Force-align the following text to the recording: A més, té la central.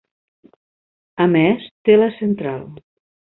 A 1.27 1.27
més, 1.35 1.67
té 1.89 1.99
la 1.99 2.09
central. 2.17 2.65